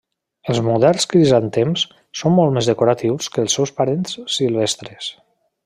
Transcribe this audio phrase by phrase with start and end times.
[0.51, 1.83] Els moderns crisantems
[2.21, 5.13] són molt més decoratius que els seus parents silvestres.